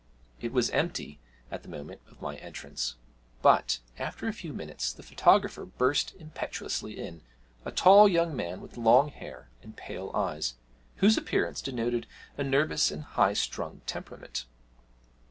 It 0.39 0.51
was 0.51 0.71
empty 0.71 1.19
at 1.51 1.61
the 1.61 1.69
moment 1.69 2.01
of 2.09 2.23
my 2.23 2.35
entrance, 2.37 2.95
but, 3.43 3.77
after 3.99 4.27
a 4.27 4.33
few 4.33 4.51
minutes, 4.51 4.91
the 4.91 5.03
photographer 5.03 5.63
burst 5.63 6.15
impetuously 6.15 6.97
in 6.99 7.21
a 7.65 7.71
tall 7.71 8.07
young 8.09 8.35
man, 8.35 8.61
with 8.61 8.77
long 8.77 9.09
hair 9.09 9.51
and 9.61 9.77
pale 9.77 10.09
eyes, 10.15 10.55
whose 10.95 11.17
appearance 11.19 11.61
denoted 11.61 12.07
a 12.35 12.43
nervous 12.43 12.89
and 12.89 13.03
high 13.03 13.33
strung 13.33 13.81
temperament. 13.85 14.45